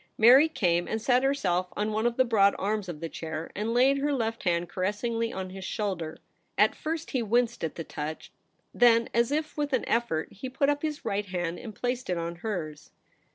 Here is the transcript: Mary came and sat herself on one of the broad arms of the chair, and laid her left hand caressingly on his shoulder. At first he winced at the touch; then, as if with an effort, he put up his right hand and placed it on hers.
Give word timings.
Mary 0.17 0.49
came 0.49 0.87
and 0.87 0.99
sat 0.99 1.21
herself 1.23 1.67
on 1.77 1.91
one 1.91 2.07
of 2.07 2.17
the 2.17 2.25
broad 2.25 2.55
arms 2.57 2.89
of 2.89 3.01
the 3.01 3.07
chair, 3.07 3.51
and 3.55 3.71
laid 3.71 3.99
her 3.99 4.11
left 4.11 4.45
hand 4.45 4.67
caressingly 4.67 5.31
on 5.31 5.51
his 5.51 5.63
shoulder. 5.63 6.17
At 6.57 6.73
first 6.73 7.11
he 7.11 7.21
winced 7.21 7.63
at 7.63 7.75
the 7.75 7.83
touch; 7.83 8.31
then, 8.73 9.09
as 9.13 9.31
if 9.31 9.55
with 9.55 9.73
an 9.73 9.87
effort, 9.87 10.33
he 10.33 10.49
put 10.49 10.69
up 10.71 10.81
his 10.81 11.05
right 11.05 11.27
hand 11.27 11.59
and 11.59 11.75
placed 11.75 12.09
it 12.09 12.17
on 12.17 12.37
hers. 12.37 12.89